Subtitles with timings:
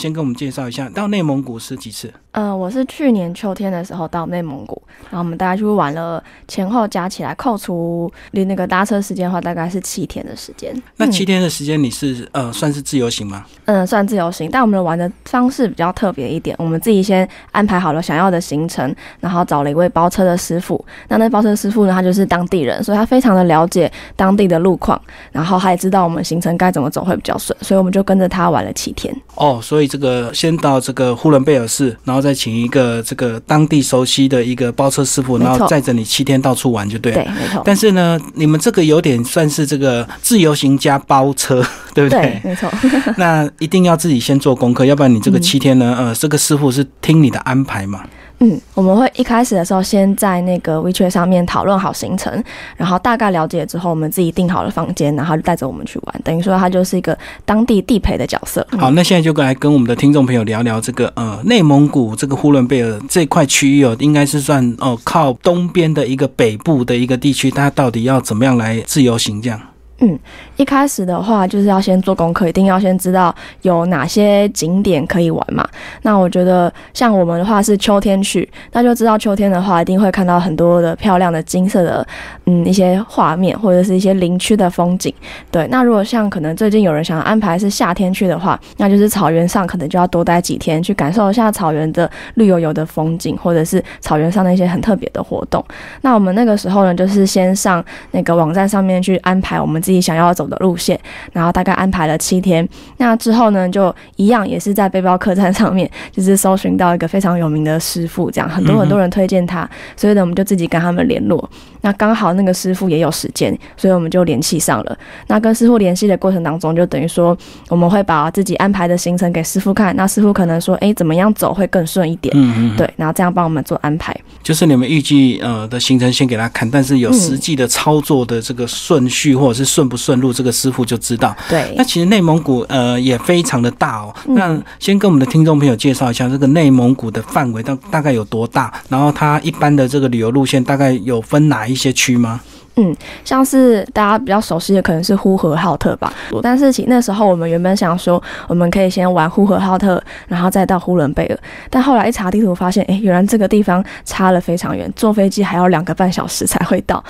[0.00, 2.10] 先跟我们介绍一下，到内蒙古是几次？
[2.32, 4.80] 嗯，我是去年秋天的时候到内蒙古，
[5.10, 10.74] 然后我们大概去玩了，前后加起来扣除离那个搭车时间的话，大概是七天的时间。
[10.96, 13.44] 那七天的时间你是呃算是自由行吗？
[13.66, 20.82] 嗯，算自由行，但我们玩的方式比较特别一点，我们自己先安排好了想要的行程，然后找了一位包车的师傅。
[21.08, 25.00] 那那包车师傅呢，他就是当地人，所以他非常的了解当地的路况，
[25.32, 29.12] 然后他也知道我们行程该怎么走会比较顺，所以我们就跟着他玩了七天。
[29.34, 37.12] 哦，所以这个先到这个呼伦贝尔市，然后再请一个这个当地熟悉的一个包车师傅，然后载着你七天到处玩就对。
[37.12, 37.60] 对，没错。
[37.64, 41.60] 但是呢，你们这个有点算是这个自由行加包车，
[41.92, 42.20] 对不对？
[42.20, 42.70] 对，没错。
[43.18, 48.04] 那一定要自己先做功课，要不然你这个七天呢，呃，这个师傅是听你的安排嘛？
[48.42, 52.42] 嗯，我们会一开始的时候先在那个 WeChat 上面讨论好行程，
[52.74, 56.20] 然后大概了解之后，我们自己订好了房间，然后就带着我们去玩。
[56.24, 58.66] 等于说他就是一个当地地陪的角色。
[58.78, 69.60] 好，那现在就来跟我们的听众朋友聊聊这个呃内蒙古这个呼伦贝尔这块区域哦，应该是算哦靠东边的一个北部的一个地区，它到底要怎么样来自由行这样？
[70.02, 70.18] 嗯，
[70.56, 75.68] 一开始的话就是要先做功课，一定要先知道有哪些景点可以玩嘛。
[76.00, 82.06] 那我觉得像我们的话是秋天去，那就知道秋天的话一定会看到很多的漂亮的金色的
[82.46, 85.12] 嗯一些画面或者是一些林区的风景。
[85.50, 95.62] 对，那如果像可能最近有人想安排是夏天去的话，那就是草原上可能就要多待几天，去感受一下草原的绿油油的风景，或者是草原上的一些很特别的活动。
[96.00, 99.78] 那我们那个时候呢，就是先上那个网站上面去安排我们。
[99.98, 101.00] 想要走的路线，
[101.32, 102.68] 然后大概安排了七天。
[102.98, 111.48] 那之后呢，就一样也是在背包客栈上面，就是搜寻到一个非常有名的师傅，这样很多很多人推荐他，所以呢，我们就自己跟他们联络。
[111.80, 114.98] 那刚好那个师傅也有时间，所以我们就联系上了。
[115.28, 117.34] 那跟师傅联系的过程当中，就等于说
[117.68, 122.30] 我们会把自己安排的行程给师傅看，那师傅可能说，哎，怎么样走会更顺一点？
[122.36, 124.14] 嗯嗯，对，然后这样帮我们做安排。
[124.42, 129.79] 就是你们预计呃的行程先给他看，但是有实际的操作的这个顺序或者是顺。
[129.80, 131.34] 顺不顺路，这个师傅就知道。
[131.48, 134.14] 对，那其实内蒙古呃也非常的大哦。
[134.26, 138.70] 那先跟我们的听众朋友介绍一下，这个内蒙古的范围大大概有多大？
[138.90, 142.38] 然后它一般的这个旅游路线大概有分哪一些区吗？
[142.76, 142.94] 嗯，
[143.24, 146.12] 像是大家比较熟悉的可能是呼和浩特吧。
[146.42, 151.38] 但是其那时候我们原本想说，我们可以先玩呼和浩特，然后再到呼伦贝尔。
[151.68, 157.02] 但后来一查地图，发现哎，原来这个地方差了非常远，坐飞机还要两个半小时才会到。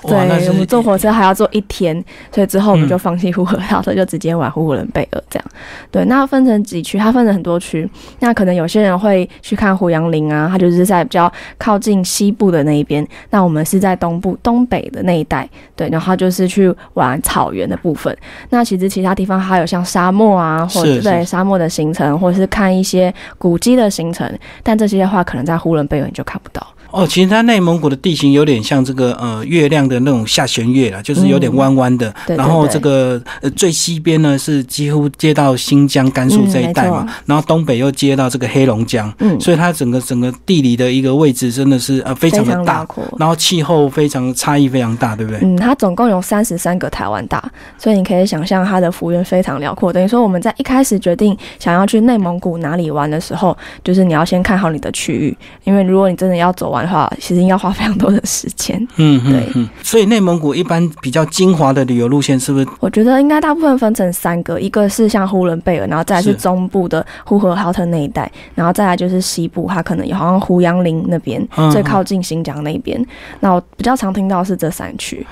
[0.06, 1.92] 对，我们坐火车还要坐一天，
[2.32, 5.48] 所以之后我们就放弃呼和浩特，就直接玩呼伦贝尔这样。
[5.90, 6.96] 对，那分成几区？
[6.96, 7.88] 它分成很多区。
[8.20, 13.06] 那可能有些人会去看胡杨林啊，它就是在比较靠近西部的那一边。
[13.30, 15.48] 那我们是在东部、东北的那一带。
[15.74, 18.14] 对，然后就是去玩草原的部分。
[18.50, 24.38] 那其实其他地方还有像沙漠啊，或者对沙漠的行程，或者是看一些古迹的行程。
[24.62, 26.66] 但这些的话，可能在呼伦贝尔你就看不到。
[26.90, 32.12] 哦，其实它内蒙古的地形有点像这个呃月亮的那种下弦月了，就是有点弯弯的。
[32.26, 42.86] 对然后这个呃最西边呢是几乎接到新疆、甘肃这一带嘛，然后东北又接到这个黑龙江，嗯所以它整个整个地理的一个位置真的是呃非常的大，
[43.18, 45.40] 然后气候非常差异非常大，对不对？
[45.42, 47.42] 嗯，它总共有三十三个台湾大，
[47.76, 49.92] 所以你可以想象它的幅员非常辽阔。
[49.92, 53.54] 等于说我们在一开始决定想要去内蒙古哪里玩的时候，
[53.84, 56.77] 就是你要先看好你的区域，因为如果你真的要走完。
[56.82, 58.86] 的话，其实要花非常多的时间。
[58.96, 59.68] 嗯，对。
[59.82, 62.66] 所以内蒙古一般比较精华的旅游路线是不是？
[62.80, 73.04] 我觉得应该大部分分成三个，一个是像呼伦贝尔，然后再来是中部的呼和浩特那一带，然后再来就是西部，它可能有好像胡杨林那边最靠近新疆那边。
[73.40, 75.26] 那我比较常听到是这三区。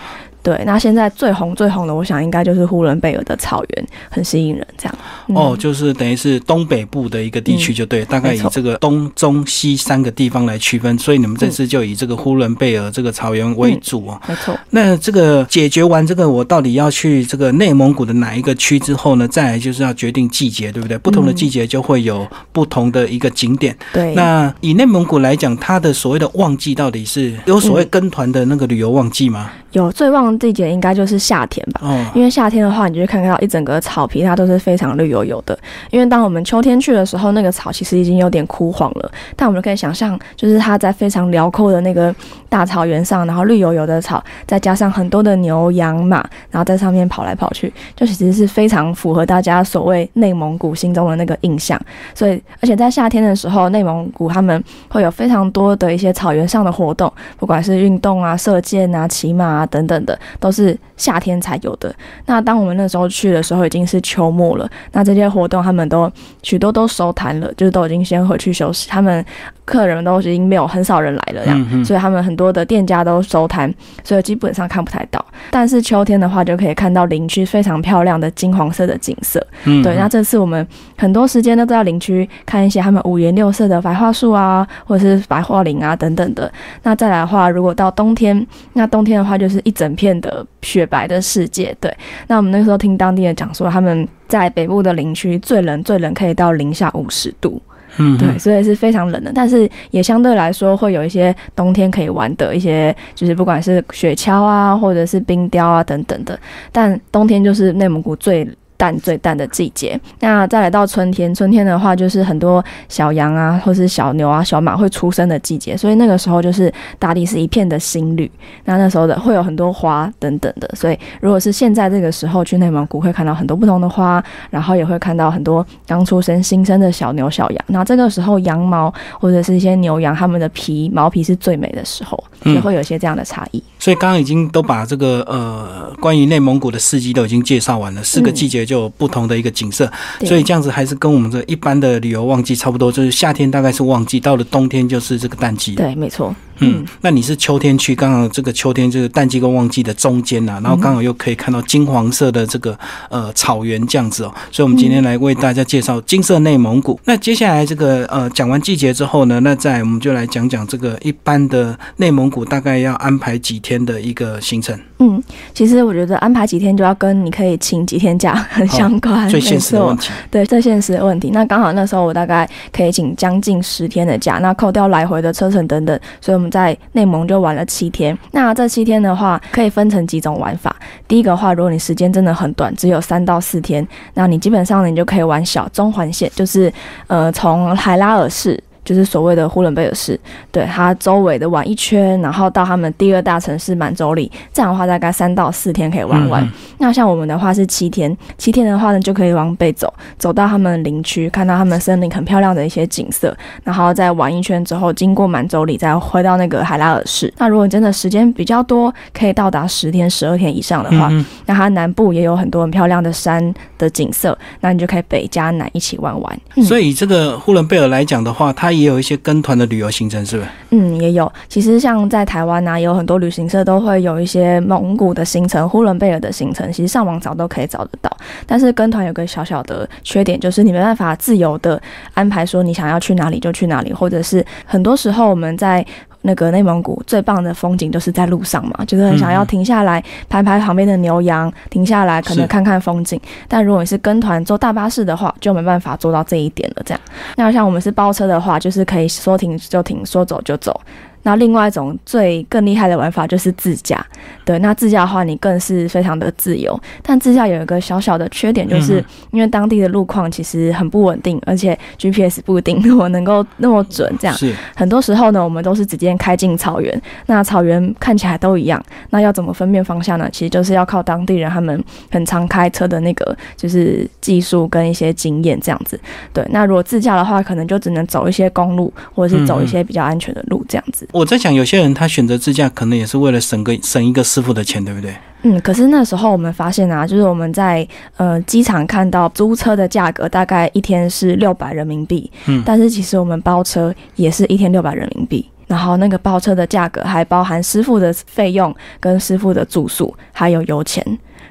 [0.47, 4.65] 对，那现在最红最红的，我想应该就是呼伦贝尔的草原，很吸引人。
[4.79, 4.95] 这样
[5.35, 10.97] 哦，就是等于是东北部的一个地区，就对，大概以这个东中西三个地方来区分。
[11.01, 14.23] 所以你们这次就以这个呼伦贝尔这个草原为主哦。
[14.29, 14.57] 没错。
[14.71, 19.27] 那这个解决完这个，我到底要去这个内蒙古的哪一个区之后呢？
[19.27, 20.97] 再来就是要决定季节，对不对？
[20.99, 23.77] 不同的季节就会有不同的一个景点。
[23.93, 24.15] 对。
[24.15, 29.51] 那以内蒙古来讲，它的所谓的旺季到底是有所谓跟团的那个旅游旺季吗？
[29.77, 30.27] 有最旺。
[30.39, 31.81] 季节应该就是夏天吧，
[32.15, 35.59] 因为夏天的话，你就会看到一整个草皮，它都是非常绿油油的。
[35.91, 42.15] 因为当我们秋天去的时候，那个草其实已经有点枯黄了，但我们可以想象，就是它在非常辽阔的那个
[42.49, 46.19] 大草原上，然后绿油油的草，再加上很多的牛羊马，
[46.51, 51.81] 然后在上面跑来跑去，就其实是非常符合大家所谓内蒙古心中的那个印象。
[52.15, 61.95] 所以，而且在夏天的时候，内蒙古他们会有非常多的一些草原上的活动，不管是运动啊、射箭啊、骑马啊啊等等的，都是夏天才有的。
[62.27, 64.69] 那当我们那时候去的时候，已经是秋末了。
[64.93, 66.11] 那这些活动他们都
[66.43, 68.89] 许多都收摊了，就是都已经先回去休息。
[68.89, 69.25] 他们
[69.65, 73.73] 客人都已经没有很少人来了，这样，所以他们很多的店家都收摊，
[74.05, 75.25] 所以基本上看不太到。
[75.51, 79.45] 但是秋天的话，就可以看到林区非常漂亮的金黄色的景色。
[79.83, 80.67] 对，那这次我们
[80.97, 86.51] 很多时间都在林区看一些他们五颜六色的白桦树啊，或者是白桦林啊等等的。
[86.83, 91.77] 那再来的话，如果到冬天，那冬天的话就是一整片的雪白的世界。
[91.81, 91.95] 对，
[92.27, 97.61] 那我们那时候听当地人讲说，他们在北部的林区最冷最冷可以到零下五十度。
[97.99, 106.39] 嗯，对，所以是非常冷的，但是也相对来说会有一些冬天可以玩的一些，就是不管是雪橇啊，或者是冰雕啊等等的，
[106.71, 108.47] 但冬天就是内蒙古最。
[108.77, 118.31] 淡最淡的季节，那再来到春天，春天的话就是很多小羊啊，或是小牛啊、小马会出生的季节，所以那个时候就是大地是一片的新绿。
[118.65, 127.65] 那那时候的会有很多花等等的，所以如果是现在这个时候去内蒙古，会看到很多不同的花，然后也会看到很多刚出生新生的小牛、小羊。
[127.69, 133.63] 那这个时候羊毛或者是一些牛羊它们的皮毛皮是最美的时候，也会有一些这样的差异。
[133.79, 138.66] 所以刚刚已经都把这个呃关于内蒙古的四季都已经介绍完了，四个季节。
[138.67, 139.91] 就有不同的一个景色，
[140.25, 145.77] 所以这样子还是跟我们这一般的旅游旺季差不多，就是夏天大概是旺季，到了冬天就是这个淡季。
[145.77, 146.35] 对，没错。
[146.61, 152.77] 嗯，那你是秋天去，刚好这个秋天就是淡季跟旺季的中间呐，然后刚好又可以看到金黄色的这个
[153.11, 156.99] 呃草原这样子哦，所以我们今天来为大家介绍金色内蒙古。
[157.05, 164.79] 那接下来这个呃讲完季节之后呢，那再我们就来讲讲这个一般的内蒙古大概要安排几天的一个行程。
[164.99, 165.23] 嗯，
[165.53, 170.11] 其实我觉得安排几天就要跟你可以请几天假很相关，最现实的问题。
[170.31, 171.29] 对，最现实的问题。
[171.35, 176.46] 那刚好那时候我大概可以请将近十天的假，那扣掉来回的车程等等，所以我们。
[176.51, 180.75] 在内蒙就玩了七天，那这七天的话可以分成几种玩法。
[181.09, 186.73] 第一个话，如果你时间真的很短，只有三到四天，那你基本上你就可以玩小中环线，就是
[187.07, 188.63] 呃从海拉尔市。
[188.87, 190.19] 就是所谓的呼伦贝尔市，
[190.51, 196.49] 对它周围的玩一圈，然后到他们第二大城市满洲里，这样的话大概三到四天可以玩完。
[196.79, 207.33] 那像我们的话是七天，七天的话呢就可以往北走，走到他们林区，看到他们森林很漂亮的一些景色，然后再玩一圈之后，经过满洲里，再回到那个海拉尔市。
[207.39, 211.11] 那如果你真的时间比较多，可以到达十天、十二天以上的话，
[211.47, 216.41] 那它南部也有很多很漂亮的山的景色，那你就可以北加南一起玩玩。
[216.63, 220.49] 所以这个呼伦贝尔来讲的话，它也有一些跟团的旅游行程，是不是？
[220.71, 221.31] 嗯，也有。
[221.49, 228.11] 其实像在台湾呢，有很多旅行社都会有一些蒙古的行程、呼伦贝尔的行程，其实上网找都可以找得到。
[228.47, 231.81] 但是跟团有个小小的缺点，就是你没办法自由的
[232.15, 235.85] 安排，说你想要去哪里就去哪里，或者是很多时候我们在。
[236.23, 243.21] 那个内蒙古最棒的风景就是在路上嘛，就是很想要停下来拍拍旁边的牛羊，停下来可能看看风景。
[243.47, 246.83] 但如果你是跟团坐大巴士的话，就没办法做到这一点了。
[246.85, 247.01] 这样，
[247.37, 250.81] 那像我们是包车的话，就是可以说停就停，说走就走。
[251.27, 254.07] 那另外一种最更厉害的玩法就是自驾，
[254.45, 264.55] 对，那自驾的话你更是非常的自由，但自驾有一个小小的缺点，就是因为当地的路况其实很不稳定，而且 GPS 不一定 我能够那么准，这样，是。
[264.77, 268.81] 很多时候呢，我们都是直接开进草原，那草原看起来都一样，
[269.11, 270.29] 那要怎么分辨方向呢？
[270.31, 275.99] 其实就是要靠当地人他们很常开车的那个就是技术跟一些经验这样子，
[276.33, 281.09] 对，那如果自驾的话，可能就只能走一些公路，或者是走一些比较安全的路这样子。
[281.17, 285.17] 我在想，有些人他选择自驾，可能也是为了省个省一个师傅的钱，对不对？
[285.45, 287.87] 嗯，可是那时候我们发现啊，就是我们在
[288.19, 301.03] 呃机场看到租车的价格大概一天是六百人民币，嗯，但是其实我们包车也是一天六百人民币，然后那个包车的价格还包含师傅的费用、跟师傅的住宿，还有油钱。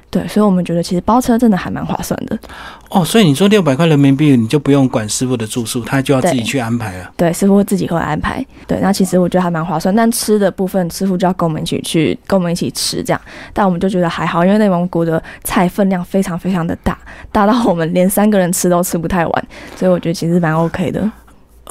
[0.08, 2.38] 对，所以我们觉得其实包车真的还蛮划算的。
[2.88, 7.10] 哦，所以你说六百块人民币，你就不用管师傅的住宿，他就要自己去安排了。
[7.16, 8.44] 对，师傅自己会安排。
[8.66, 9.94] 对，那其实我觉得还蛮划算。
[9.94, 13.20] 但吃的部分，师傅就要跟我们一起去，跟我们一起吃这样。
[13.52, 16.96] 但我们就觉得还好，因为内蒙古的菜分量非常非常的大，
[17.32, 19.44] 大到我们连三个人吃都吃不太完，
[19.74, 21.10] 所以我觉得其实蛮 OK 的。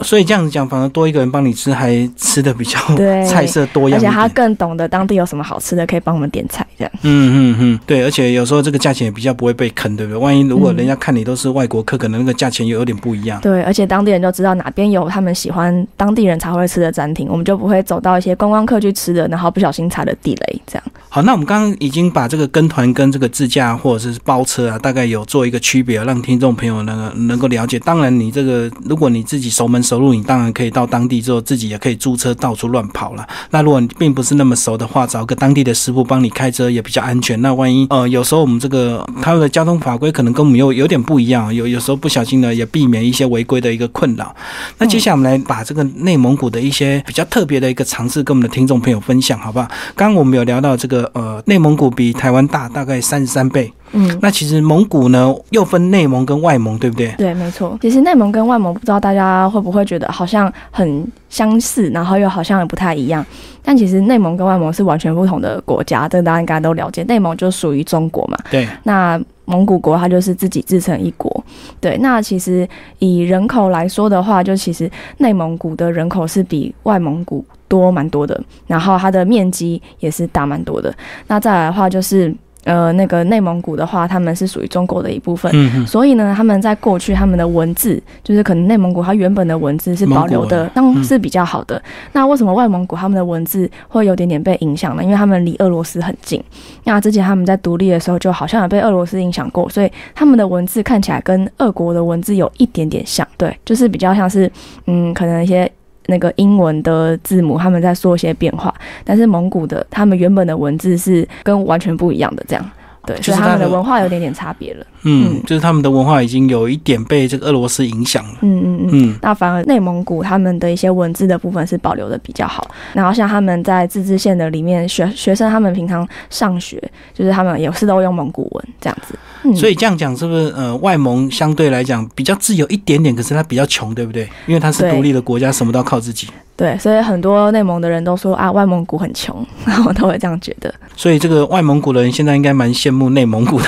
[0.02, 2.78] 所以这样子讲，反而多一个人帮你吃，还吃的比较
[3.26, 6.92] 菜色多样，而且他更懂得当地有什么好吃的，可以帮我们点菜这样。
[7.04, 10.20] 嗯嗯嗯，对，而且有时候这个价钱也比较不会被坑，对不对？
[10.20, 13.40] 万一如果人家看你都是外国客，可能那个价钱又有点不一样。
[13.42, 20.84] 对，而且当地人就知道哪边有他们喜欢当地人才会吃的餐厅，我们就不会走到一些观光客去吃的，然后不小心踩了地雷这样。
[21.16, 27.80] 好，那我们刚刚已经把这个跟团跟这个自驾或者是包车啊，大概有做一个区别，让听众朋友呢能够了解。
[27.80, 33.26] 当然，你这个如果你自己熟门熟路，你当然可以到当地之后自己也可以租车到处乱跑了。
[33.52, 37.42] 那如果你并不是那么熟的话，找个当地的师傅帮你开车也比较安全。
[37.42, 44.36] 那万一呃有时候我们这个他们的交通法规可能跟我们有有点不一样，有有时候不小心呢也避免一些违规的一个困扰。
[44.78, 49.66] 那接下来我们来把这个内蒙古的一些比较特别的一个尝试跟我们的听众朋友分享，好不好？
[49.96, 53.72] 刚刚我们有聊到这个呃内蒙古比台湾大大概三十三倍。
[53.92, 57.14] 嗯，那其实蒙古呢又分内蒙跟外蒙，对不对？
[57.18, 57.78] 对，没错。
[57.82, 63.26] 其实内蒙跟外蒙，不知道大家会不会觉得好像很相似，然后又好像也不太一样。
[63.64, 67.04] 但其实内蒙跟外蒙是完全不同的国家，这个大家应该都了解。
[67.04, 68.68] 内蒙就属于中国嘛，对。
[68.84, 71.44] 那蒙古国它就是自己自成一国，
[71.80, 71.98] 对。
[72.00, 72.68] 那其实
[73.00, 77.46] 以人口来说的话，就其实内蒙古的人口是比外蒙古
[77.80, 80.94] 多蛮多的，然后它的面积也是大蛮多的。
[81.28, 82.34] 那再来的话就是。
[82.66, 85.54] 呃，那个内蒙古的话，他们是属于中国的一部分，
[85.86, 91.80] 所以呢，他们在过去他们的文字，就是可能内蒙古它原本的文字是保留的，当是比较好的。
[92.14, 95.04] 那为什么外蒙古他们的文字会有点点被影响呢？
[95.04, 96.44] 因为他们离俄罗斯很近，
[96.86, 104.52] 那之前他们在独立的时候就好像有被俄罗斯影响过，所以他们的文字看起来跟俄国的文字有一点点像，对，就是比较像是，
[104.88, 105.72] 嗯，可能一些。
[106.08, 112.72] 那个英文的字母，他们在说一些变化，但是蒙古的他们原本的文字是跟完全不一样的，这样。
[113.06, 114.86] 对，就是他们的文化有点点差别了。
[115.04, 118.36] 嗯，就是他们的文化已经有一点被这个俄罗斯影响了。
[118.42, 119.20] 嗯嗯嗯。
[119.22, 122.68] 那反而内蒙古他们的一些文字的部分是保留的比较好。
[122.94, 126.82] 然后像他们在自治县的里面，学学生他们平常上学，
[127.14, 129.16] 就是他们也是都用蒙古文这样子。
[129.56, 134.28] 所以这样讲是不是呃外蒙相对来讲比较自由一点点，可是它比较穷，对不对？
[134.48, 136.28] 因为它是独立的国家，什么都要靠自己。
[136.58, 140.74] 对，所以很多内蒙的人都说啊，外蒙古很穷， 然后都会这样觉得。
[140.96, 143.68] 所以这个外蒙古的人现在应该蛮羡慕内蒙古的，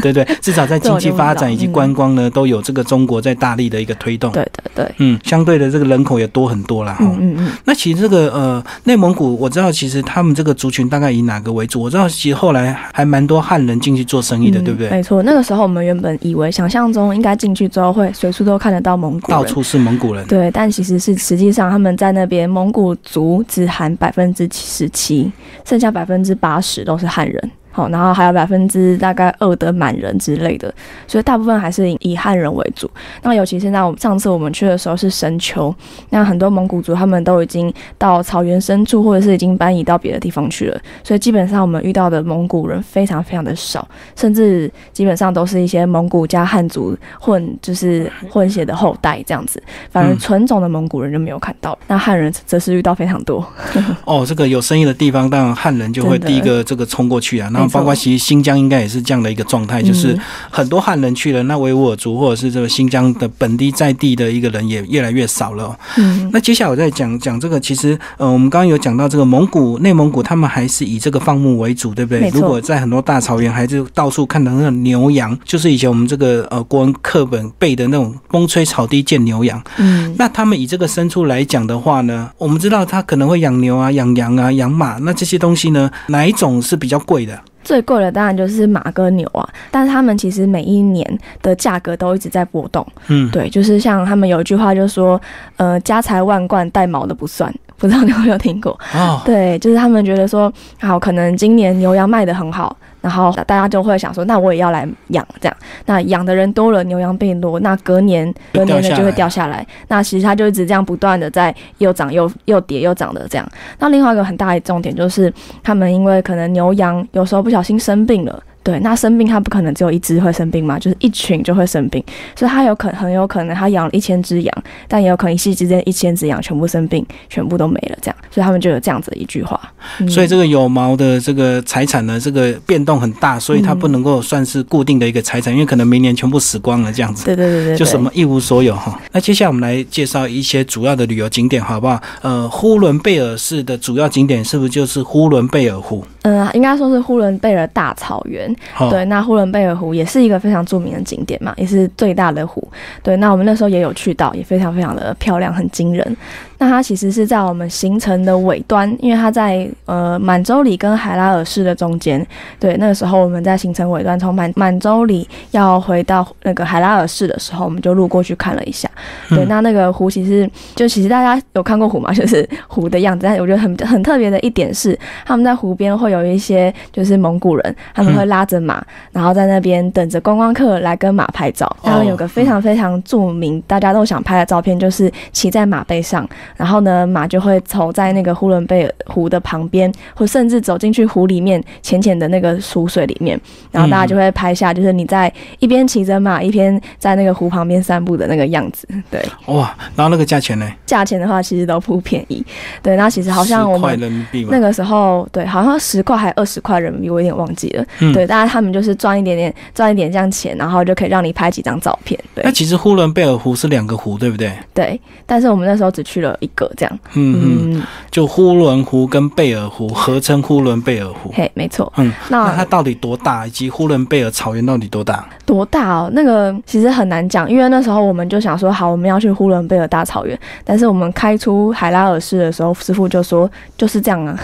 [0.00, 0.26] 对对？
[0.40, 4.32] 至少在经济发展以及观光呢，都有这个中国在大力的一个推动。
[4.32, 6.96] 对对对，嗯，相对的这个人口也多很多了。
[7.00, 7.52] 嗯嗯嗯。
[7.64, 11.82] 那其实这个呃内蒙古，我知道其实他们这个族群大概以哪个为主？
[11.82, 14.88] 我知道其实后来还蛮多汉人进去做生意的，对不对？
[14.90, 20.26] 没错，那个时候我们原本以为想象中应该进去之后会随处都看得到蒙古，到处是蒙古人。
[20.26, 22.92] 对，但其实是实际上他们在那边蒙古。
[23.02, 25.30] 族只含百分之七十七，
[25.64, 27.50] 剩下百分之八十都是汉人。
[27.72, 30.72] 好，然后还有百分之大概二的满人之类的，
[31.08, 32.88] 所以大部分还是以汉人为主。
[33.22, 35.74] 那尤其现在我们上次我们去的时候是深秋，
[36.10, 49.62] 那很多蒙古族他们都已经到草原深处，或者是已经搬移到别的地方去了，所以基本上我们遇到的蒙古人非常非常的少，甚至基本上都是一些蒙古加汉族混，就是混血的后代这样子。
[49.90, 53.46] 反而纯种的蒙古人就没有看到，那汉人则是遇到非常多。
[54.04, 57.48] 哦，这个有生意的地方，当然汉人就会第一个这个冲过去啊。
[57.52, 60.18] 那包括其实新疆应该也是这样的一个状态，就是
[60.50, 65.76] 很多汉人去了，那维吾尔族或者是这个新疆的本地在地的一个人也越来越少了。
[65.98, 72.28] 嗯，那接下来我再讲讲这个，其实呃，我们刚刚有讲到这个蒙古、内蒙古，他们还是以这个放牧为主，对不对？
[72.30, 79.62] 如果在很多大草原，还是到处看到那种牛羊，就是以前我们这个呃国文课本背的那种“风吹草低见牛羊”。
[79.78, 87.38] 嗯，那他们以这个牲畜来讲的话呢，我们知道他可能会养牛啊、养羊啊、养马，那这些东西呢，哪一种是比较贵的？
[87.62, 92.86] 最贵的当然就是马跟牛啊，但是他们其实每一年的价格都一直在波动。
[93.08, 95.20] 嗯，对，就是像他们有一句话，就是说，
[95.56, 97.52] 呃，家财万贯带毛的不算。
[97.78, 98.78] 不知道你有没有听过？
[98.94, 105.56] 哦，对，就是他们觉得说，好，可能今年牛羊卖的很好，然后大家就会想说，那我也要来养这样。
[105.84, 109.66] 那养的人多了，牛羊变多，那隔年隔年的就会掉下来。
[109.88, 113.46] 那其实它就一直这样不断的在又涨又又跌又涨的这样。
[113.78, 115.30] 那另外一个很大的重点就是，
[115.62, 118.42] 他们因为可能牛羊有时候不小心生病了。
[118.62, 122.02] 对，那生病它不可能只有一只会生病嘛，就是一群就会生病，
[122.36, 129.60] 所以它有可很有可能它养了一千只羊，但也有可能一夕之间一千只羊全部生病，全部都没了这样，所以他们就有这样子的一句话。
[130.08, 137.24] 所以这个有毛的这个财产呢，这个变动很大，所以它不能够算是固定的一个财产，因为可能明年全部死光了这样子。
[137.24, 139.00] 对对对对，就什么一无所有哈。
[139.10, 142.00] 那接下来我们来介绍一些主要的旅游景点好不好？
[142.22, 146.04] 呃，呼伦贝尔市的主要景点是不是就是呼伦贝尔湖？
[146.22, 148.54] 嗯，应该说是呼伦贝尔大草原。
[148.90, 152.66] 对，那呼伦贝尔湖也是一个非常著名的景点嘛，也是最大的湖。
[153.02, 156.16] 对，那我们那时候也有去到，也非常非常的漂亮，很惊人。
[156.62, 162.24] 那它其实是在我们行程的尾端，因为它在呃满洲里跟海拉尔市的中间。
[162.60, 168.88] 对，那个时候我们在行程尾端，从满满洲里要回到那个海拉尔市的时候，我们就路过去看了一下。
[169.28, 172.12] 对，那那个湖其实就其实大家有看过湖吗？
[172.12, 173.26] 就是湖的样子。
[173.26, 181.68] 但我觉得很很特别的一点是，他们在湖边会有一些就是蒙古人，他们会拉着马，然后在那边等着观光客来跟马拍照。
[181.82, 186.24] 他们有个非常非常著名，大家都想拍的照片，就是骑在马背上，
[186.56, 193.38] 然后呢，马就会走在那个呼伦贝尔湖的旁边，或甚至走进去湖里面浅浅的那个湖水里面，
[193.70, 198.86] 然后大家就会拍下，就是你在一边骑着马，一边在那个湖旁边散步的那个样子。
[199.10, 200.70] 对，哇，然后那个价钱呢？
[200.86, 202.44] 价钱的话，其实都不便宜。
[202.82, 207.84] 对，那其实好像我们那个时候，对，好像十块还二十块人民币，我有点忘记了。
[208.12, 212.18] 对，但是他们就是赚一点点，赚一点这样钱，然后就可以让你拍几张照片。
[212.34, 214.52] 对，那其实呼伦贝尔湖是两个湖，对不对？
[214.74, 216.98] 对，但是我们那时候只去了一个，这样。
[217.14, 221.30] 嗯嗯，就呼伦湖跟贝尔湖合称呼伦贝尔湖。
[221.34, 221.92] 嘿，没错。
[221.96, 223.46] 嗯，那它到底多大？
[223.46, 225.28] 以及呼伦贝尔草原到底多大？
[225.52, 226.08] 多大哦？
[226.14, 234.34] 那个其实很难讲，因为那时候我们就想说，好，我们要去呼伦贝尔大草原，但是我们开出海拉尔市的时候，师傅就说就是这样啊，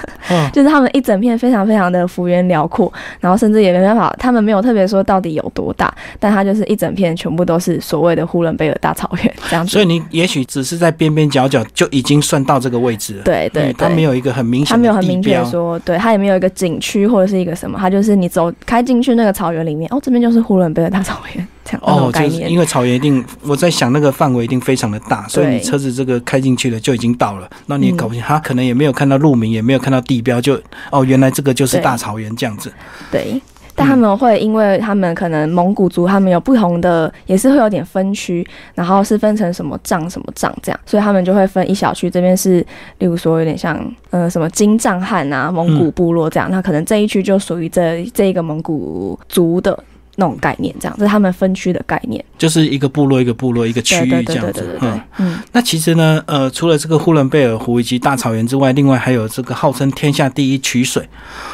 [0.52, 9.72] 就是他们一整片非常非常的幅员辽阔，然后甚至也没办法，他们没有特别说到底有多大，但他就是一整片全部都是所谓的呼伦贝尔大草原这样子。
[9.72, 13.22] 所以你也许只是在边边角角就已经算到这个位置了。
[13.22, 21.46] 对对，他没有一个很明显，他没有很明确说，对，他也没有一个景区或者是一个什么，他就是你走开进去那个草原里面，哦，这边就是呼伦贝尔大草原。
[21.68, 30.58] 这样哦，就是因为草原一定，我在想那个范围一定非常的大，所以你车子这个开进去了就已经到了，那你也搞不清，他可能也没有看到路名，也没有看到地标，就
[30.90, 32.72] 哦，原来这个就是大草原这样子。
[33.10, 33.38] 对，
[33.74, 49.78] 但他们会，因为他们可能蒙古族，他们有不同的，也是会有点分区，然后是分成什么藏什么藏这样，所以他们就会分一小区，这边是，例如说有点像，呃，什么金藏汉啊，蒙古部落这样，那可能这一区就属于这这一个蒙古族的。
[50.20, 54.76] 那种概念，这样这是他们分区的概念，就是一个部落一个部落一个区域这样子。
[54.80, 55.38] 嗯嗯。
[55.52, 61.08] 那其实呢，呃，除了这个呼伦贝尔湖以及大草原之外，另外还有这个号称天下第一曲水，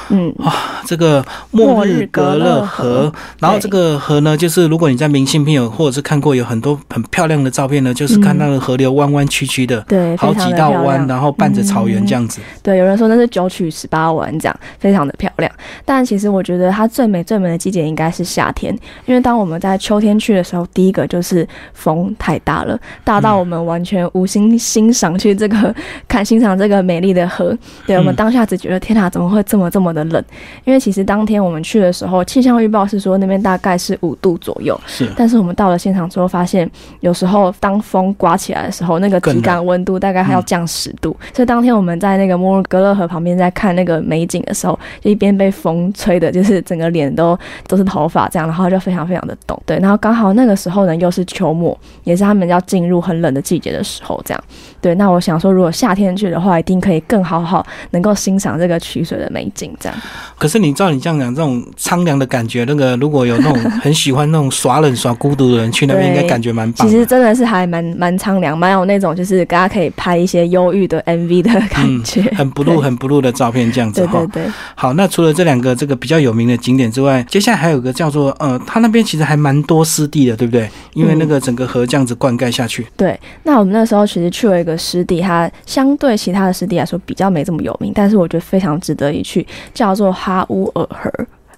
[0.08, 3.12] 嗯啊，这个末日格勒河。
[3.38, 12.40] 然后这个河呢，就是如果你在明信片有或者是看过有很多很漂亮的照片呢，就是看到的河流弯弯曲曲的，对，好几道弯，然后伴着草原这样子。
[12.62, 15.52] 对，有人说那是九曲十八弯，这样非常的漂亮。
[15.84, 18.50] 但其实我觉得它最美最美的季节应该是夏。
[18.54, 25.74] 天，因为当我们在秋天去的时候，第一个就是风太大了，大到我们完全无心欣赏去这个
[26.08, 27.56] 看欣赏这个美丽的河。
[27.86, 30.24] 对我们当下只觉得天哪，怎么会这么这么的冷？
[30.64, 35.10] 因为其实当天我们去的时候，气象预报是说那边大概是五度左右，是。
[35.16, 41.16] 但是我们到了现场之后，发现有时候当风刮起来的时候，那个体感温度大概还要降十度。
[41.32, 48.43] 所以当天我们在那个摩尔格勒河旁边在看那个美景的时候，就一边被风吹的，就是整个脸都都是头发这样。
[48.46, 54.44] 然后就非常非常的冻，对，然后刚好那个时候呢又是秋末，也是他们要进入很冷的季节的时候，这样，
[54.80, 59.98] 对，那我想说，如果夏天去的话，一定可以更好好能够欣赏这个曲水的美景，这样。
[60.36, 66.86] 可是你照你这样讲，这种苍凉的感觉，那个如果有那种很喜欢那种耍冷耍孤独的人去那边，应该感觉蛮棒。
[66.88, 74.18] 其实真的是还蛮蛮苍凉，蛮有那种就是大家可以拍一些忧郁的 MV 的感觉，很不露 很不露的照片这样子哈。
[74.18, 74.52] 对对对。
[74.74, 78.33] 好，那除了这两个这个比较有名的景点之外，接下来还有个叫做。
[78.38, 80.68] 呃，它那边其实还蛮多湿地的，对不对？
[80.92, 82.86] 因为那个整个河这样子灌溉下去。
[82.96, 91.10] 对，那我们那时候其实去了一个湿地，它相对其他的湿地来说比较没这么有名，但是我觉得非常值得一去，叫做哈乌尔河。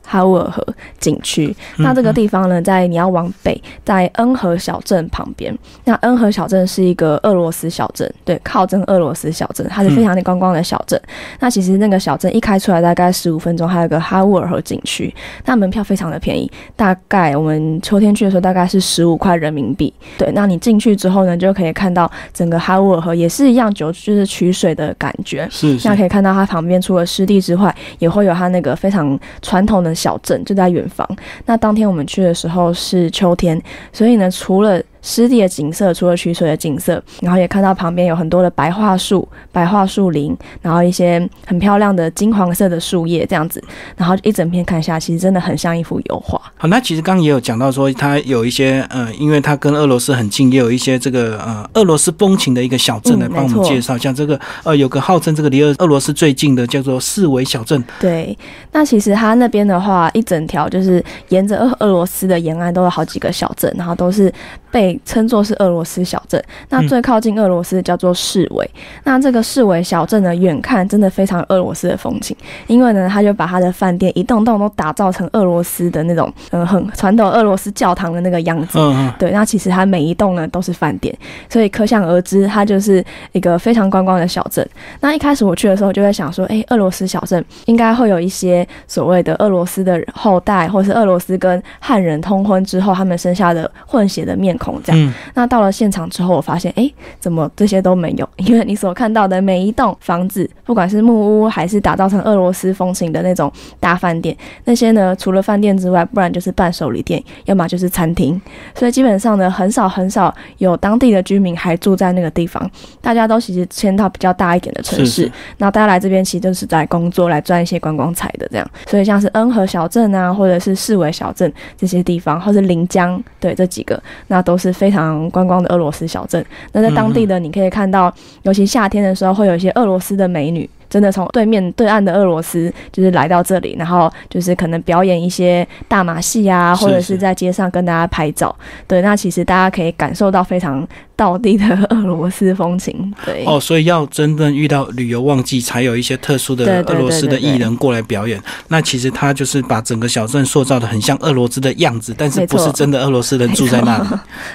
[0.07, 0.65] 哈乌尔河
[1.01, 5.53] 景区，那这个地方呢，在你要往北，在恩河小镇旁边。
[5.85, 11.01] 那恩河小镇是一个俄罗斯小镇，对，靠近俄罗斯小镇，它是非常的观光的小镇。
[11.41, 15.13] 那其实那个小镇一开出来大概十五分钟，还有个哈乌尔河景区，
[15.45, 19.93] 那门票非常的便宜，大概我们秋天去的时候大概是十五块人民币。
[20.17, 25.49] 对，那你进去之后呢，就可以看到整个哈乌尔河也是一样，就就是取水的感觉。
[25.51, 29.96] 是，那可以看到它旁边除了湿地之外，也会有它那个非常传统的。
[29.97, 31.09] 小镇就在远方。
[31.47, 33.61] 那当天我们去的时候是秋天，
[33.93, 43.63] 所以呢，除了湿地的景色，除了取水的景色，然后也看到旁边有很多的白桦树、白桦树林，然后一些很漂亮的金黄色的树叶，这样子，
[43.97, 46.41] 然后一整片看下，其实真的很像一幅油画。
[46.57, 57.81] 好，那其实刚刚也有讲到说，它有一些呃，因为它跟俄罗斯很近，也有一些这个呃俄罗斯风情的一个小镇来帮我们介绍，像这个呃有个号称这个离俄俄罗斯最近的叫做四维小镇。
[58.01, 58.37] 对，
[58.73, 64.33] 那其实它那边的话，一整条就是沿着俄俄罗斯的沿岸都有好几个小镇，然后都是
[64.73, 64.96] 被。
[64.97, 66.43] 被称作是俄罗斯小镇。
[66.69, 68.69] 那最靠近俄罗斯叫做市委。
[69.05, 78.79] 那这个市委小镇呢，远看真的非常俄罗斯的风情，因为呢，他就把他的饭店一栋栋都打造成俄罗斯的那种，嗯，很传统俄罗斯教堂的那个样子。
[78.79, 79.13] 嗯嗯。
[79.19, 81.17] 对，那其实它每一栋呢都是饭店，
[81.49, 84.67] 所以可想而知，它就是一个非常观光的小镇。
[85.01, 95.15] 那一开始我去的时候，就在想说，哎，俄罗斯小镇应该会有一些所谓的俄罗斯的后代，或是俄罗斯跟汉人通婚之后他们生下的混血的面孔这样。
[95.35, 98.29] 那到了现场之后，我发现，哎，怎么这些都没有？
[98.37, 108.41] 因为你所看到的每一栋房子，不管是木屋还是打造成俄罗斯风情的那种大饭店，那些呢，除了饭店之外，不然就是伴手礼店，要么就是餐厅。
[108.75, 115.31] 所以基本上呢，很少很少有当地的居民还住在那个地方，大家都其实迁到比较大一点的城市。
[115.59, 118.71] 那大家来这边其实就是在工作，来赚一些观光财的这样。
[118.87, 126.45] 所以像是恩和小镇啊，或者是市委小镇这些地方，或是临江，对这几个，那都是非常观光的俄罗斯小镇。
[126.73, 130.69] 那在当地的你可以看到，尤其夏天的时候，会有一些俄罗斯的美女。
[130.89, 138.55] 真的从对面对岸的俄罗斯，就是来到这里，然后就是可能表演一些大马戏啊，或者是在街上跟大家拍照。
[138.87, 143.13] 对，那其实大家可以感受到非常道地的俄罗斯风情。
[143.25, 148.41] 对哦，所以要真正遇到旅游旺季，才有一些特殊的俄罗斯的艺人过来表演。
[148.69, 154.07] 那其实他就是把整个小镇塑造的很像俄罗斯的样子，但是不是真的俄罗斯人住在那里。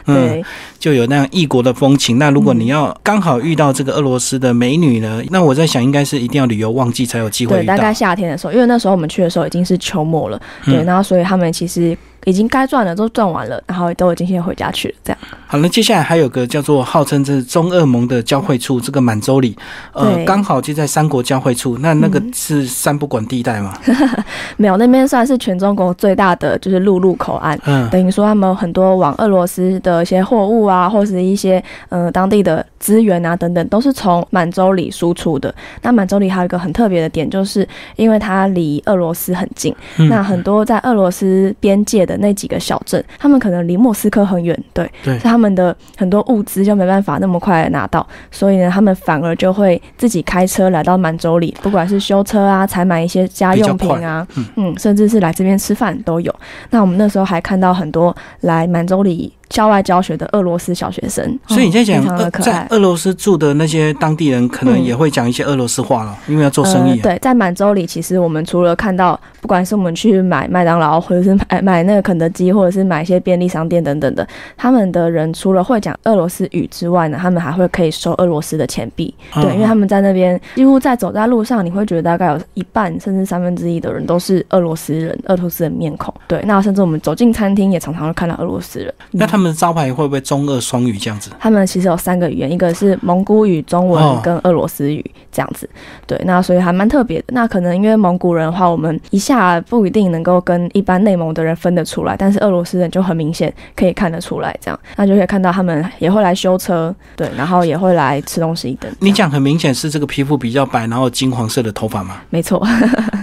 [0.06, 0.42] 嗯，
[0.80, 2.18] 就有那样异国的风情。
[2.18, 5.22] 那如果你要刚好遇到这个俄罗斯的美女呢？
[5.30, 6.22] 那我在想，应该是。
[6.22, 7.56] 一定要旅游旺季才有机会。
[7.56, 10.40] 对，大概夏天的时候，因为那时候我们去的时候已经是秋末了。
[10.64, 11.98] 对，然后所以他们其实。
[12.26, 14.96] 已经该赚的都赚完了，然后都已经先回家去了。
[15.04, 19.58] 这样好，那接下来还有个叫做号称是中俄盟的交汇处，这个满洲里，
[19.92, 21.78] 呃，刚好就在三国交汇处。
[21.80, 23.74] 那那个是三不管地带吗？
[24.56, 27.60] 没有，那边算是全中国最大的就是陆路口岸。
[27.66, 35.54] 嗯，等于说他们很多往俄罗斯的一些货物啊，或是一些呃当地的资源啊等等，都是从满洲里输出的。
[35.82, 39.76] 那满洲里还有一个很特别的点，就是因为它离俄罗斯很近，
[40.10, 42.11] 那很多在俄罗斯边界的。
[42.12, 56.34] 的那几个小镇，他们可能离莫斯科很远，对，对，他们的很多物资就没办法那么快拿到，所以呢，他们反而就会自己开车来到满洲里，不管是修车啊，采买一些家用品啊，嗯，甚至是来这边吃饭都有。
[56.70, 59.34] 那我们那时候还看到很多来满洲里。
[59.52, 62.04] 校外教学的俄罗斯小学生，所以你在讲
[62.42, 67.00] 在俄罗斯住的那些当地人，可能也会讲一些俄罗斯话了，因为要做生意。
[67.02, 79.14] 对，在满洲里，其实我们除了看到，不管是我们去买麦当劳，或者是买 买那个肯德基，或者是买一些便利商店等等的，他们的人除了会讲俄罗斯语之外呢，他们还会可以收俄罗斯的钱币。
[79.34, 86.14] 对，因为他们在那边几乎在走在路上，你会觉得大概有一半甚至三分之一的人都是俄罗斯人，俄罗斯的面孔。
[86.28, 88.94] 对，那甚至我们走进餐厅，也常常会看到俄罗斯人。
[89.12, 91.30] 那他们的招牌会不会中俄双语这样子？
[91.40, 95.70] 他们其实有三个语言，一个是蒙古语、中文跟俄罗斯语这样子。
[96.06, 97.26] 对，那所以还蛮特别的。
[97.30, 104.56] 那可能因为蒙古人的话，我们一下不一定能够跟一般内蒙的人分得出来，但是俄罗斯人就很明显可以看得出来。
[104.62, 108.92] 这样，那就可以看到他们也会来修车，对，然后也会来吃东西等。
[109.00, 112.18] 你讲很明显是这个皮肤比较白，然后金黄色的头发嘛？
[112.30, 112.66] 没错。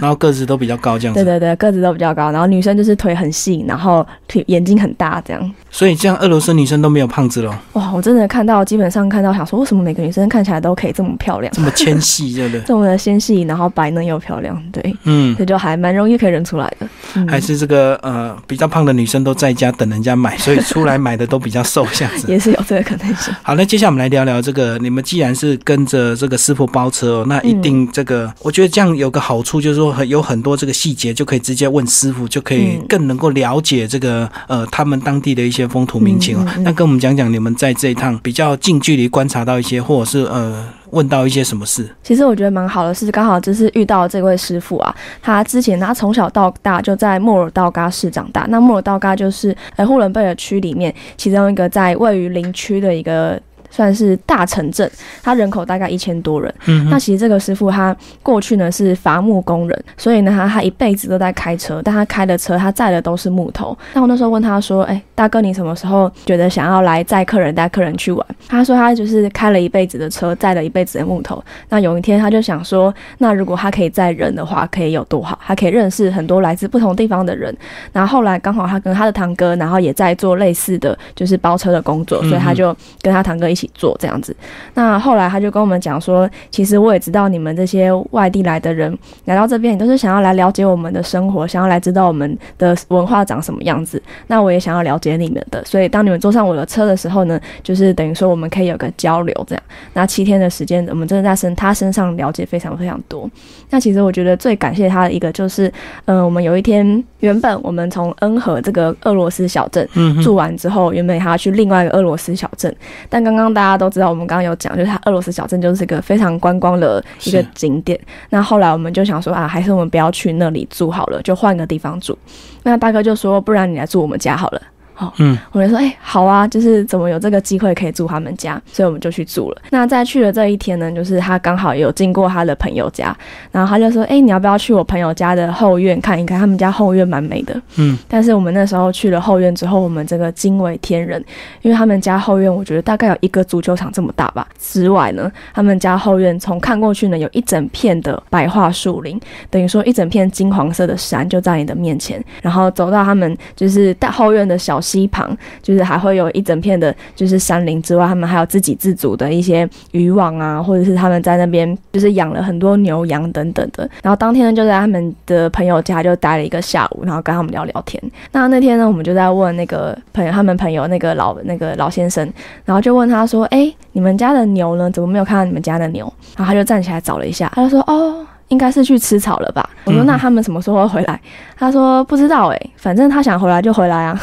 [0.01, 1.23] 然后个子都比较高，这样子。
[1.23, 2.31] 对对对，个子都比较高。
[2.31, 5.53] 然后女生就是腿很细，然后腿眼睛很大，这样。
[5.69, 7.61] 所以这样俄罗斯女生都没有胖子了。
[7.73, 12.61] 哇，我真的看到，基本上看到，想说为什么每个女生看起来都可以这么漂亮，这么纤细，对不对？
[12.67, 16.87] 这么的纤细，然后白嫩又漂亮，对，嗯，这就还蛮容易可以认出来的。
[17.27, 23.33] 还是这个呃比较胖的女生都在家等人家买，所以出来买的都比较瘦，这样子 也是有这个可能性。
[23.41, 36.45] 好，那接下来我们来聊聊这个，你们既然是跟着这个师傅包车哦，那一定这个，我觉得这样有个好处就是说，很有很多这个细节就可以直接问师傅，就可以更能够了解这个呃他们当地的一些风土民情哦。
[36.59, 41.89] 那跟我们讲讲，你们在这一趟比较近距离观察到一些，或者是呃问到一些什么事？
[42.03, 53.39] 其实我觉得蛮好的，是刚好就是遇到这位师傅啊，他之前他从小到大就在莫尔道嘎市长大，那莫尔道嘎就是呃呼伦贝尔区里面其中一个在位于林区的一个。
[53.69, 54.89] 算是大城镇，
[55.21, 56.53] 它人口大概一千多人。
[56.65, 63.77] 嗯，那其实这个师傅他过去呢是伐木工人，所以呢他他一辈子都在开车，但他开的车他载的都是木头。
[63.93, 71.43] 那我那时候问他说：“哎，大哥，你什么时候觉得想要来载客人带客人去玩？”他说他就是开了一辈子的车，载了一辈子的木头。
[71.69, 75.37] 那有一天他就想说，那如果他可以载人的话，可以有多好？
[75.45, 77.55] 他可以认识很多来自不同地方的人。
[77.91, 83.59] 然后后来刚好他跟他的堂哥，然后也在做类似的就是包车的工作，所以他就跟他堂哥一起。
[83.59, 84.33] 起做这样子。
[84.73, 94.01] 那后来他就跟我们讲说，其实我也知道你们这些外地来的人来到这边，你都是想要来了解我们的生活，想要来知道我们的文化长什么样子。
[94.27, 99.63] 那我也想要了解你们的，所以当你们坐上我的车的时候呢，就是等于说我们可以有个交流这样。
[99.91, 103.29] 那七天的时间，我们真的在身他身上了解非常非常多。
[103.71, 105.69] 那其实我觉得最感谢他的一个就是，
[106.05, 109.87] 嗯，我们有一天原本我们从恩和这个俄罗斯小镇
[110.21, 112.73] 住完之后，原本还要去另外一个俄罗斯小镇，
[113.09, 117.99] 但刚刚大家都知道，我们刚刚有讲，就是它俄罗斯小镇就是一个非常观光的一个景点。
[118.29, 122.17] 那后来我们就想说啊，还是我们不要去那里住好了，就换个地方住。
[122.63, 124.61] 那大哥就说，不然你来住我们家好了。
[124.99, 129.61] 好，嗯，我就说，哎，好啊，就是怎么有这个机会可以住他们家，所以我们就去住了。
[129.69, 133.15] 那在去的这一天呢，就是他刚好有经过他的朋友家，
[133.49, 136.37] 然后他就说，哎，你要不要去我朋友家的后院看一看？
[136.37, 137.97] 他们家后院蛮美的，嗯。
[138.09, 141.23] 但是我们那时候去了后院之后，我们这个惊为天人，
[141.61, 144.45] 因为他们家后院，我觉得大概有一个足球场这么大吧。
[144.59, 149.17] 之外呢，他们家后院从看过去呢，有一整片的白桦树林，
[149.49, 152.21] 等于说一整片金黄色的山就在你的面前。
[152.41, 154.77] 然后走到他们就是大后院的小。
[154.89, 163.87] 溪旁就是还会有一整片的，就是山林之外，他们还有自给自足的一些渔网啊，或者是他们在那边就是养了很多牛羊等等的。
[164.01, 168.01] 然后当天呢，就在他们的朋友家就待了一个下午，然后跟他们聊聊天。
[168.31, 172.27] 那那天呢，我们就在问那个朋友，他们朋友那个老那个老先生，
[172.65, 174.89] 然后就问他说：“哎，你们家的牛呢？
[174.89, 178.18] 怎么没有看到你们家的牛？”然后他就站起来找了一下，他就说：“哦。”
[178.49, 179.67] 应该是去吃草了吧？
[179.85, 181.19] 我说那他们什么时候会回来？
[181.57, 184.19] 他说不知道哎，反正他想回来就回来啊，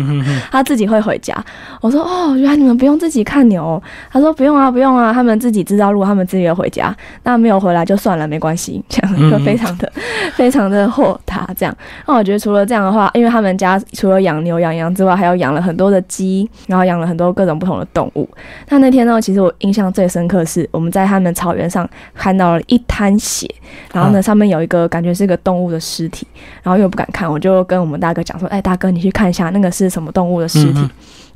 [0.50, 1.34] 他自己会回家。
[1.80, 3.80] 我说哦，原来你们不用自己看牛。
[4.10, 6.94] 他说不用啊，不用啊，他们自己知道路，他们自己会回家。
[7.22, 9.90] 那没有回来就算了，没关系， 这样就非常的
[10.34, 11.48] 非常的豁达。
[11.56, 11.74] 这样，
[12.06, 18.28] 那我觉得除了这样的话，因为他们家除了养牛养羊之外，还有养了很多的鸡，然后养了很多各种不同的动物。
[18.68, 23.48] 那那天呢，其实我印象最深刻是我们在他们草原上看到了一滩血。
[23.92, 26.26] 然后呢，上面有一个感觉是一个动物的尸体，
[26.62, 30.88] 然后又不敢看，我就跟我们大哥讲说：“哎，大哥，你去看一下那个是什么动物的尸体。”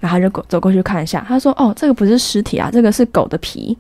[0.04, 3.74] 然后他就走走过去看一下，他说：“哦，这个不是尸体啊，这个是狗的皮。”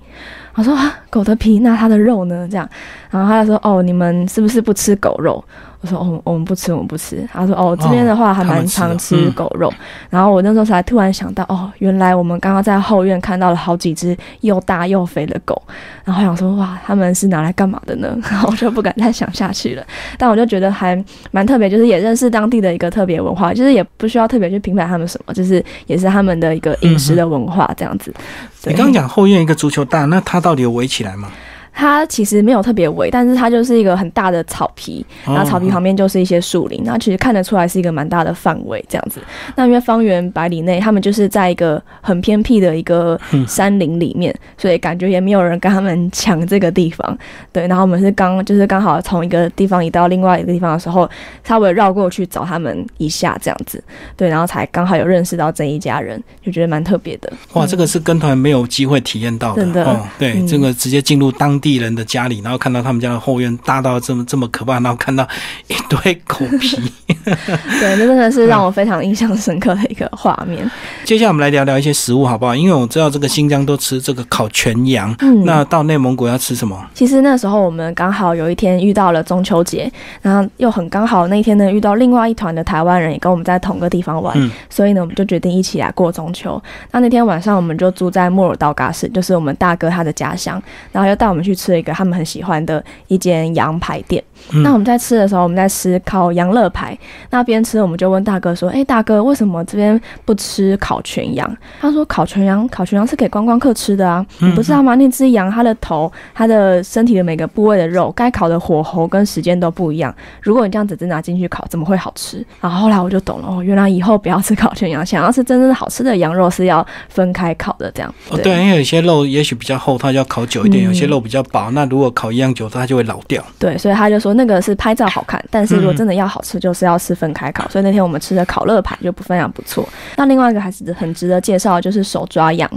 [0.54, 2.66] 我说：“啊，狗的皮，那它的肉呢？”这样，
[3.10, 5.44] 然后他就说：“哦，你们是不是不吃狗肉？”
[5.84, 7.28] 我说哦，我们不吃，我们不吃。
[7.30, 9.70] 他说哦，这边的话还蛮常吃狗肉。
[10.08, 15.60] 然后我那时候才突然想到，哦，原来我们刚刚在后院看到了好几只又大又肥的狗。
[16.02, 18.16] 然后想说哇，他们是拿来干嘛的呢？
[18.30, 19.84] 然后我就不敢再想下去了。
[20.16, 20.96] 但我就觉得还
[21.32, 28.14] 蛮特别，就是也认识当地的一个特别文化，就是也不需要特别去评判他们什么，就是也是他们的一个饮食的文化这样子。
[28.62, 31.28] 你刚刚讲后院一个足球大，那它到底有围起来吗？
[31.76, 39.20] 它其实没有特别围，但是它就是一个很大的草皮，然后草皮旁边就是一些树林，然后其实看得出来是一个蛮大的范围这样子。
[39.56, 47.18] 那因为方圆百里内，他们就是在一个很偏僻的一个山林里面，所以感觉也没有人跟他们抢这个地方。
[47.52, 51.10] 对，然后我们是刚就是刚好从一个地方移到另外一个地方的时候，
[51.42, 53.82] 稍微绕过去找他们一下这样子。
[54.16, 57.32] 对，然后才刚好有认识到这一家人，就觉得蛮特别的。
[57.54, 59.62] 哇，这个是跟团没有机会体验到的。
[59.62, 61.60] 真的，对，这个直接进入当。
[61.64, 65.26] 地人的家里，然后看到他们家的后院大到这么这么可怕，然后看到
[65.66, 66.76] 一堆狗皮，
[67.24, 70.70] 对，那真的是让我非常印象深刻的一个画面。
[71.04, 72.54] 接下来我们来聊聊一些食物好不好？
[72.54, 76.78] 因为我知道这个新疆都吃这个烤全羊，嗯，那到内蒙古要吃什么？
[76.92, 86.62] 其实那时候我们刚好有一天遇到了中秋节，然后又很刚好那一天呢遇到另外一团的台湾人也跟我们在同个地方玩，所以呢我们就决定一起来过中秋。
[86.90, 91.53] 那那天晚上我们就住在莫尔道嘎市，就是我们大哥他的家乡，然后又带我们去。
[91.54, 94.22] 吃了一个他们很喜欢的一间羊排店。
[94.62, 96.96] 那我们在吃的时候，我们在吃烤羊肋排。
[97.30, 104.94] 那边吃，我们就问大哥说：“哎，大哥，为什么这边不吃烤全羊？”他说：“烤全羊，烤全羊是给观光客吃的啊，你不知道吗？
[104.96, 110.14] 那只羊它的头、它的身体的每个部位的肉，该烤的火候跟时间都不一样。
[110.42, 118.14] 如果你这样子只拿进去烤，怎么会好吃？”然后后来我就懂了，哦，原来以后不要吃烤全羊，想要吃真正好吃的羊肉是要分开烤的，这样。
[118.28, 123.42] 哦，对，因为有些肉也许比较厚，它就要烤久一点；有些肉比较薄，那如果烤一样久，它就会老掉。
[123.58, 124.34] 对，所以他就说。
[124.36, 127.68] 那个是拍照好看，但是如果真的要好吃，就是要吃分开烤。
[127.68, 129.88] 所以那天我们吃的烤乐排就不非常不错。
[130.16, 132.68] 那另外一个还是很值得介绍，就是手抓羊。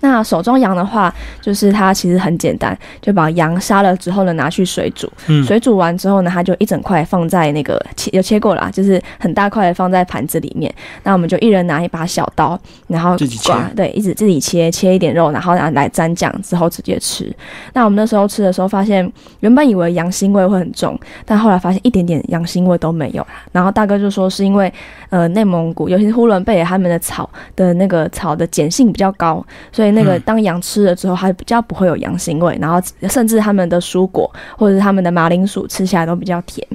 [0.00, 1.10] 那手抓羊的话，
[1.40, 5.10] 就是它其实很简单，就把羊杀了之后呢，拿去水煮。
[5.28, 10.70] 嗯水煮完之后呢，它就一整块放在那个切，有切过了，就是很大块的放在盘子里面。
[11.02, 17.34] 那我们就一人拿一把小刀，然后自己切，对，一直自己切，切一点肉，然后拿来沾酱之后直接吃。
[17.72, 23.26] 那我们那时时候吃的时候发现，原本以为羊腥味会很重，但后来发现一点点羊腥味都没有。
[23.52, 24.72] 然后大哥就说是因为，
[25.10, 32.56] 呃，内蒙古尤其是呼伦贝尔他们的草的那个草的碱性比较高，所以那个当羊吃了之后，它比较不会有羊腥味。
[32.60, 36.66] 然后甚至他们的蔬果或者是他们的马铃薯吃起来都比较甜。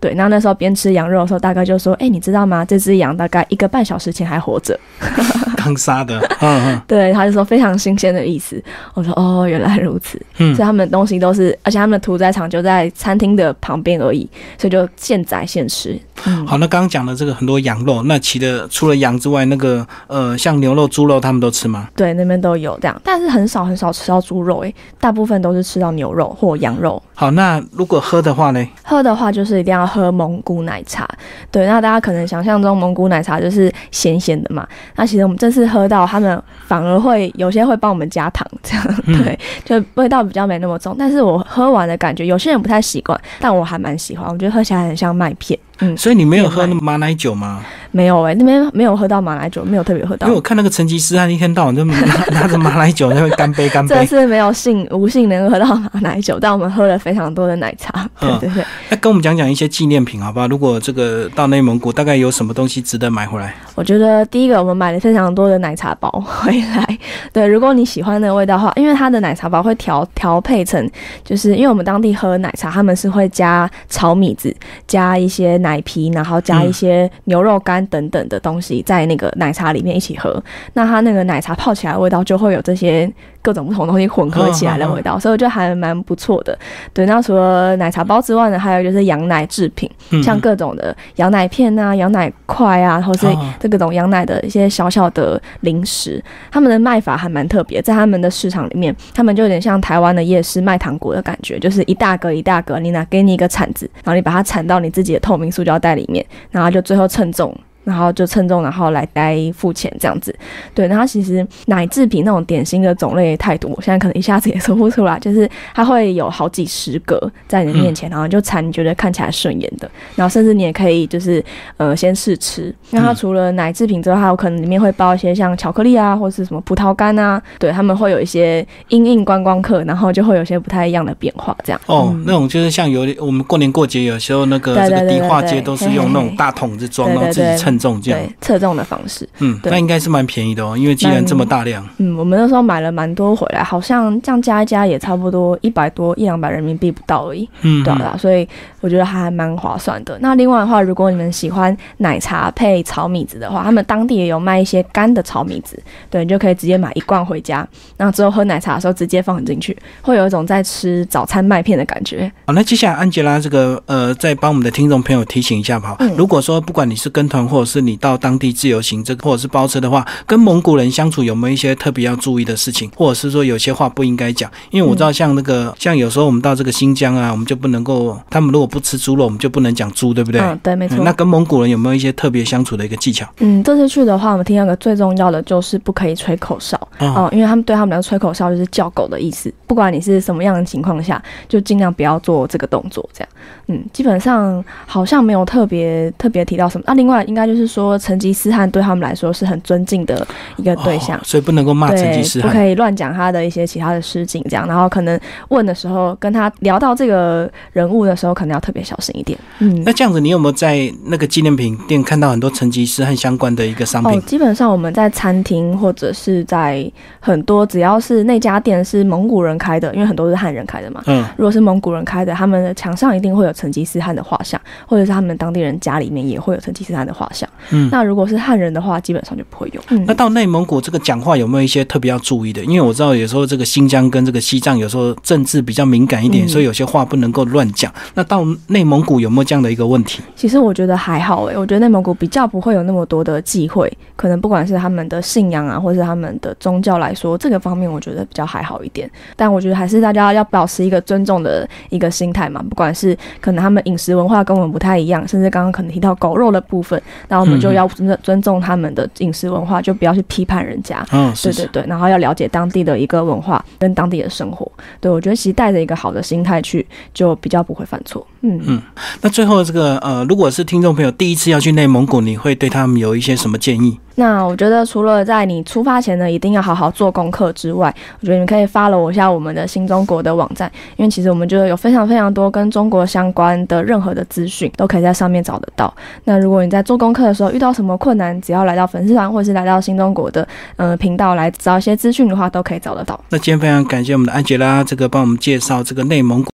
[0.00, 2.64] 对，然后那时候边吃羊肉的时候，大哥就说：“哎，你知道吗？
[2.64, 4.78] 这只羊大概一个半小时前还活着，
[5.56, 6.18] 刚杀的。
[6.40, 8.62] ”嗯嗯，对，他就说非常新鲜的意思。
[8.94, 15.98] 我说：“哦，原来如此。”嗯，所以他们的东西都是，而且他们的屠宰场就在餐厅的旁边而已，所以就现宰现吃。
[16.26, 21.88] 嗯好，那刚刚讲的这个很多羊肉，那其的除了羊之外，那个呃，像牛肉、猪肉，他们都吃吗？
[21.94, 27.00] 对，那边都有这样，但是很少很少吃到猪肉，哎，大部分都是吃到牛肉或羊肉。
[27.14, 28.64] 好，那如果喝的话呢？
[28.82, 31.08] 喝的话就是一定要喝蒙古奶茶。
[31.50, 34.68] 对，那大家可能想象中蒙古奶茶就是咸咸的嘛。
[34.94, 40.94] 那其实我们这次喝到，他们反而会有些会帮我们加糖，这样 对，就味道比较没那么重。
[40.98, 44.28] 但是我喝完的感觉，有些人不太习惯，但我还蛮喜欢。
[44.30, 45.58] 我觉得喝起来很像麦片。
[45.80, 47.64] 嗯，所以你没有喝那马奶酒吗？
[47.90, 50.26] 没有哎，那边没有喝到马来酒，没有特别喝到。
[50.26, 51.94] 因为我看那个成吉思汗一天到晚就拿
[52.32, 53.94] 拿着马来酒，那会干杯干杯。
[53.94, 58.08] 这次没有幸无幸能喝到马来酒，但我们喝了非常多的奶茶。
[58.20, 60.46] 对对对，那跟我们讲讲一些纪念品好不好？
[60.48, 63.54] 如果这个到内蒙古，大概有什么东西值得买回来？
[63.74, 66.98] 我觉得第一个，我们买了非常多的奶茶包回来。
[67.32, 70.90] 对，如果你喜欢那个味道的话，因为它的奶茶包会调调配成，
[71.24, 74.54] 就是因为我们当地喝奶茶，他们是会加炒米子，
[74.86, 80.42] 加一些奶皮，然后加一些牛肉干等等的东西在那个奶茶里面一起喝。
[80.74, 83.10] 那它那个奶茶泡起来的味道就会有这些。
[83.40, 86.58] 各种不同东西混合起来的味道，所以我觉得还蛮不错的。
[86.92, 89.88] 对，那除了奶茶包之外呢，还有就是羊奶制品，
[90.22, 93.26] 像各种的羊奶片啊、羊奶块啊，或是
[93.58, 97.80] 这各种羊奶的一些小小的零食，他们的卖法还蛮特别。
[97.80, 107.56] 在他们的市场里面，他们就有点像台湾的夜市卖糖果的感觉，就是一大格一大格，你拿给你一个铲子，然后你把它铲到你自己的透明塑胶袋里面，然后就最后称重。
[107.88, 110.34] 然后就称重，然后来待付钱这样子，
[110.74, 110.86] 对。
[110.86, 115.18] 然后其实奶制品那种点心的种类太多，我现在可能一下子也说不出来。
[115.18, 121.42] 就是它会有好几十个在你面前，然后就馋你觉得看起来顺眼的，然后甚至你也可以就是
[121.78, 122.74] 呃先试吃。
[122.90, 131.80] 那它除了奶制品之外，还有可能里面会包一些像巧克力啊，或者是什么葡萄干啊，对他们会有一些阴应观光客，然后就会有些不太一样的变化这样。
[131.86, 137.77] 哦，那种就是像有我们过年过节有时候那个这个迪化街都是用那种大桶子装，然后自己称。
[137.78, 148.48] 重这样侧重的方式，嗯，那应该是蛮便宜的哦，因为既然这么大量，嗯，我们那时候买了蛮多回来，好像这样加一加也差不多一百多一两百人民币不到而已，嗯，对啊，所以
[148.80, 150.18] 我觉得还蛮划算的。
[150.20, 162.30] 那另外的话，如果你们喜欢奶茶配炒米子的话，他们当地也有卖一些干的炒米子，对你就可以直接买一罐回家，然后之后喝奶茶的时候直接放进去，会有一种在吃早餐麦片的感觉。
[162.46, 165.96] 好，那接下来安吉拉这个呃，再帮我们的听众朋友提醒一下吧。
[166.16, 174.50] 如果说不管你是跟团或是你到当地自由行，这个或者是包车的话，跟蒙古人相处有没有一些特别要注意的事情，或者是说有些话不应该讲？
[174.70, 180.40] 因为我知道，像那个像有时候我们到这个新疆啊，我们就不能够，他们如果不吃猪肉，我们就不能讲猪，对不对？
[180.40, 181.04] 嗯，对，没错。
[181.04, 183.28] 那跟蒙古人有没有一些特别相处的一个技巧？
[183.40, 189.52] 嗯，这次去的话，我们听到个最重要的就是不可以吹口哨哦，因为他们对他们来说吹口哨就是叫狗的意思。
[189.66, 193.28] 不管你是什么样的情况下，就尽量不要做这个动作，这样。
[193.66, 196.84] 嗯，基本上好像没有特别特别提到什么。
[196.86, 204.66] 那另外应该就是说，成吉思汗对他们来说是很尊敬的一个对象，所以不能够骂成吉思汗，不可以乱讲他的一些其他的事情，这样。
[204.66, 209.38] 然后可能问的时候，跟他聊到这个人物的时候，可能要特别小心一点。
[209.58, 214.18] 嗯，那这样子，你有没有在那个纪念品店看到很多成吉思汗相关的一个商品？
[214.18, 216.90] 哦，基本上我们在餐厅或者是在
[217.20, 221.02] 很多只要是那家店是蒙古人开的，因为很多是汉人开的嘛。
[221.06, 223.52] 嗯，如果是蒙古人开的，他们的墙上一定会有。
[223.58, 227.37] 成吉思汗的画像，或者是他们当地人家里面也会有成吉思汗的画像。
[227.70, 229.80] 嗯，那如果是汉人的话，基本上就不会有。
[230.06, 232.64] 那到内蒙古这个讲话有没有一些特别要注意的？
[232.64, 237.92] 因为我知道有时候这个新疆跟这个西藏有时候政治比较敏感一点，所以有些话不能够乱讲。
[238.14, 240.22] 那到内蒙古有没有这样的一个问题？
[240.34, 249.10] 其实我觉得还好诶，我觉得内蒙古比较不会有那么多的忌讳，可能不管是他们的信仰啊，或是他们的宗教来说，这个方面我觉得比较还好一点。
[249.36, 253.16] 但我觉得还是大家要保持一个尊重的一个心态嘛，不管是。
[253.40, 261.06] 可能他们饮食文化跟我们不太一样，甚至刚刚可能提到狗肉的部分，那我们就要尊尊重他们的饮食文化，就不要去批判人家。
[261.12, 264.70] 嗯，对对对，然后要了解当地的一个文化跟当地的生活。
[265.00, 268.26] 对我觉得其实带着一个好的心态去，就比较不会犯错。
[268.40, 268.82] 嗯嗯，
[269.20, 273.98] 那最后这个呃，如果是听众朋友第一次要去内蒙古，你会对他们有一些什么建议？
[274.18, 285.94] 那我觉得除了在你出发前呢，一定要好好做功课之外，我觉得你可以发了我一下我们的新中国的网站，因为其实我们就有非常非常多跟中国相关的任何的资讯都可以在上面找得到。
[286.24, 293.18] 那如果你在做功课的时候遇到什么困难，只要来到粉丝团或者是来到新中国的呃频道来找一些资讯的话，都可以找得到。
[293.30, 296.46] 那今天非常感谢我们的安杰拉，这个帮我们介绍这个内蒙古。